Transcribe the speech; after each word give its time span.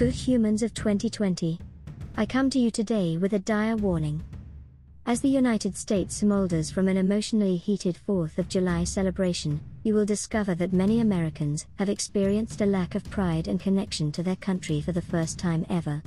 Good 0.00 0.14
humans 0.14 0.62
of 0.62 0.72
2020. 0.72 1.58
I 2.16 2.24
come 2.24 2.48
to 2.48 2.58
you 2.58 2.70
today 2.70 3.18
with 3.18 3.34
a 3.34 3.38
dire 3.38 3.76
warning. 3.76 4.24
As 5.04 5.20
the 5.20 5.28
United 5.28 5.76
States 5.76 6.22
smolders 6.22 6.72
from 6.72 6.88
an 6.88 6.96
emotionally 6.96 7.58
heated 7.58 7.98
4th 8.08 8.38
of 8.38 8.48
July 8.48 8.84
celebration, 8.84 9.60
you 9.82 9.92
will 9.92 10.06
discover 10.06 10.54
that 10.54 10.72
many 10.72 11.00
Americans 11.00 11.66
have 11.78 11.90
experienced 11.90 12.62
a 12.62 12.64
lack 12.64 12.94
of 12.94 13.10
pride 13.10 13.46
and 13.46 13.60
connection 13.60 14.10
to 14.12 14.22
their 14.22 14.36
country 14.36 14.80
for 14.80 14.92
the 14.92 15.02
first 15.02 15.38
time 15.38 15.66
ever. 15.68 16.02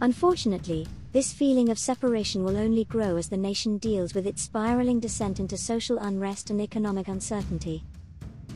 Unfortunately, 0.00 0.86
this 1.12 1.34
feeling 1.34 1.68
of 1.68 1.78
separation 1.78 2.44
will 2.44 2.56
only 2.56 2.84
grow 2.84 3.16
as 3.18 3.28
the 3.28 3.36
nation 3.36 3.76
deals 3.76 4.14
with 4.14 4.26
its 4.26 4.40
spiraling 4.40 5.00
descent 5.00 5.38
into 5.38 5.58
social 5.58 5.98
unrest 5.98 6.48
and 6.48 6.62
economic 6.62 7.08
uncertainty. 7.08 7.84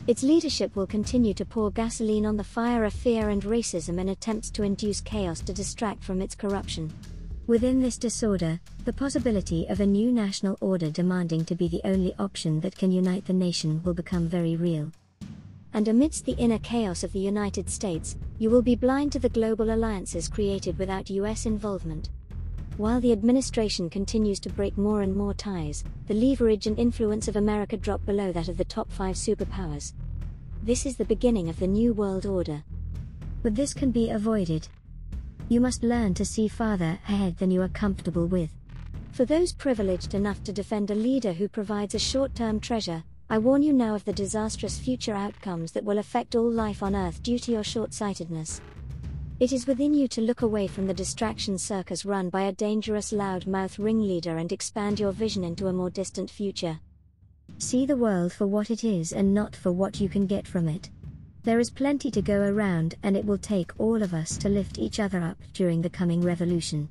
Its 0.09 0.23
leadership 0.23 0.75
will 0.75 0.87
continue 0.87 1.35
to 1.35 1.45
pour 1.45 1.69
gasoline 1.69 2.25
on 2.25 2.35
the 2.35 2.43
fire 2.43 2.83
of 2.83 2.91
fear 2.91 3.29
and 3.29 3.43
racism 3.43 3.99
in 3.99 4.09
attempts 4.09 4.49
to 4.49 4.63
induce 4.63 5.01
chaos 5.01 5.39
to 5.39 5.53
distract 5.53 6.03
from 6.03 6.19
its 6.19 6.33
corruption. 6.33 6.91
Within 7.45 7.79
this 7.79 7.95
disorder, 7.95 8.59
the 8.85 8.91
possibility 8.91 9.67
of 9.67 9.81
a 9.81 9.85
new 9.85 10.11
national 10.11 10.57
order 10.61 10.89
demanding 10.89 11.45
to 11.45 11.53
be 11.53 11.67
the 11.67 11.81
only 11.83 12.15
option 12.17 12.59
that 12.61 12.75
can 12.75 12.91
unite 12.91 13.25
the 13.25 13.33
nation 13.33 13.83
will 13.83 13.93
become 13.93 14.27
very 14.27 14.55
real. 14.55 14.91
And 15.75 15.87
amidst 15.87 16.25
the 16.25 16.39
inner 16.39 16.57
chaos 16.57 17.03
of 17.03 17.13
the 17.13 17.19
United 17.19 17.69
States, 17.69 18.17
you 18.39 18.49
will 18.49 18.63
be 18.63 18.75
blind 18.75 19.11
to 19.11 19.19
the 19.19 19.29
global 19.29 19.71
alliances 19.71 20.27
created 20.27 20.79
without 20.79 21.11
US 21.11 21.45
involvement. 21.45 22.09
While 22.79 23.01
the 23.01 23.11
administration 23.11 23.89
continues 23.89 24.39
to 24.39 24.49
break 24.49 24.77
more 24.77 25.01
and 25.01 25.13
more 25.13 25.33
ties, 25.33 25.83
the 26.07 26.13
leverage 26.13 26.65
and 26.65 26.79
influence 26.79 27.27
of 27.27 27.35
America 27.35 27.75
drop 27.75 28.05
below 28.05 28.31
that 28.31 28.47
of 28.47 28.55
the 28.55 28.63
top 28.63 28.89
five 28.89 29.17
superpowers. 29.17 29.91
This 30.63 30.85
is 30.85 30.95
the 30.95 31.03
beginning 31.03 31.49
of 31.49 31.59
the 31.59 31.67
New 31.67 31.91
World 31.91 32.25
Order. 32.25 32.63
But 33.43 33.55
this 33.55 33.73
can 33.73 33.91
be 33.91 34.09
avoided. 34.09 34.69
You 35.49 35.59
must 35.59 35.83
learn 35.83 36.13
to 36.13 36.23
see 36.23 36.47
farther 36.47 36.99
ahead 37.05 37.35
than 37.39 37.51
you 37.51 37.61
are 37.63 37.67
comfortable 37.67 38.27
with. 38.27 38.51
For 39.11 39.25
those 39.25 39.51
privileged 39.51 40.13
enough 40.13 40.41
to 40.45 40.53
defend 40.53 40.89
a 40.89 40.95
leader 40.95 41.33
who 41.33 41.49
provides 41.49 41.95
a 41.95 41.99
short 41.99 42.33
term 42.33 42.61
treasure, 42.61 43.03
I 43.29 43.39
warn 43.39 43.61
you 43.61 43.73
now 43.73 43.93
of 43.93 44.05
the 44.05 44.13
disastrous 44.13 44.79
future 44.79 45.15
outcomes 45.15 45.73
that 45.73 45.83
will 45.83 45.97
affect 45.97 46.33
all 46.33 46.49
life 46.49 46.81
on 46.81 46.95
Earth 46.95 47.21
due 47.23 47.39
to 47.39 47.51
your 47.51 47.65
short 47.65 47.93
sightedness. 47.93 48.61
It 49.39 49.53
is 49.53 49.67
within 49.67 49.93
you 49.93 50.09
to 50.09 50.19
look 50.19 50.41
away 50.41 50.67
from 50.67 50.85
the 50.85 50.93
distraction 50.93 51.57
circus 51.57 52.03
run 52.03 52.29
by 52.29 52.41
a 52.41 52.51
dangerous 52.51 53.13
loudmouth 53.13 53.79
ringleader 53.79 54.35
and 54.35 54.51
expand 54.51 54.99
your 54.99 55.13
vision 55.13 55.45
into 55.45 55.67
a 55.67 55.73
more 55.73 55.89
distant 55.89 56.29
future. 56.29 56.77
See 57.57 57.85
the 57.85 57.95
world 57.95 58.33
for 58.33 58.47
what 58.47 58.69
it 58.69 58.83
is 58.83 59.13
and 59.13 59.33
not 59.33 59.55
for 59.55 59.71
what 59.71 60.01
you 60.01 60.09
can 60.09 60.27
get 60.27 60.45
from 60.45 60.67
it. 60.67 60.89
There 61.43 61.61
is 61.61 61.69
plenty 61.69 62.11
to 62.11 62.21
go 62.21 62.41
around, 62.41 62.95
and 63.01 63.15
it 63.15 63.25
will 63.25 63.37
take 63.37 63.71
all 63.77 64.03
of 64.03 64.13
us 64.13 64.35
to 64.39 64.49
lift 64.49 64.77
each 64.77 64.99
other 64.99 65.21
up 65.21 65.37
during 65.53 65.81
the 65.81 65.89
coming 65.89 66.21
revolution. 66.21 66.89